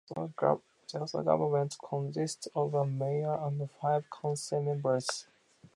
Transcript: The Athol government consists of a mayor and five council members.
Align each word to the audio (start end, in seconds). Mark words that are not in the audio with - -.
The 0.07 0.31
Athol 0.95 1.21
government 1.21 1.77
consists 1.79 2.47
of 2.55 2.73
a 2.73 2.87
mayor 2.87 3.35
and 3.35 3.69
five 3.69 4.05
council 4.09 4.63
members. 4.63 5.27